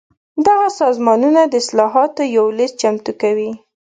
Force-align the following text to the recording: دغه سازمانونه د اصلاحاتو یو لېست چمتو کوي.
دغه 0.47 0.67
سازمانونه 0.81 1.41
د 1.47 1.53
اصلاحاتو 1.63 2.21
یو 2.37 2.45
لېست 2.57 2.75
چمتو 2.81 3.11
کوي. 3.21 3.51